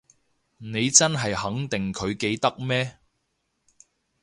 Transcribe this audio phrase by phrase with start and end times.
[0.57, 2.97] 你真係肯定佢記得咩？